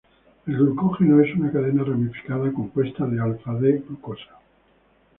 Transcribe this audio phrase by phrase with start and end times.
[0.47, 4.35] El glucógeno es una cadena ramificada compuesta de alfa-D-glucosa.